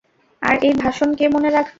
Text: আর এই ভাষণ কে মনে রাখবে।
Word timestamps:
আর 0.41 0.55
এই 0.63 0.73
ভাষণ 0.73 1.09
কে 1.15 1.25
মনে 1.27 1.49
রাখবে। 1.49 1.69